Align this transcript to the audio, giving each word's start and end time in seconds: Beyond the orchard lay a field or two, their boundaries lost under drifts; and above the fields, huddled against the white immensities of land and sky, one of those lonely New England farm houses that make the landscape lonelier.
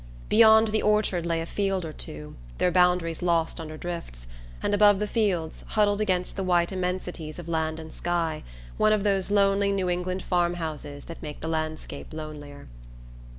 Beyond 0.29 0.69
the 0.69 0.81
orchard 0.81 1.27
lay 1.27 1.41
a 1.41 1.45
field 1.45 1.85
or 1.85 1.93
two, 1.93 2.35
their 2.57 2.71
boundaries 2.71 3.21
lost 3.21 3.61
under 3.61 3.77
drifts; 3.77 4.25
and 4.63 4.73
above 4.73 4.97
the 4.97 5.05
fields, 5.05 5.63
huddled 5.67 6.01
against 6.01 6.35
the 6.35 6.43
white 6.43 6.71
immensities 6.71 7.37
of 7.37 7.47
land 7.47 7.79
and 7.79 7.93
sky, 7.93 8.41
one 8.77 8.93
of 8.93 9.03
those 9.03 9.29
lonely 9.29 9.71
New 9.71 9.91
England 9.91 10.23
farm 10.23 10.55
houses 10.55 11.05
that 11.05 11.21
make 11.21 11.41
the 11.41 11.47
landscape 11.47 12.13
lonelier. 12.15 12.67